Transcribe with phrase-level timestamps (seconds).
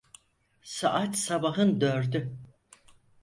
[0.63, 2.37] Saat sabahın dördü.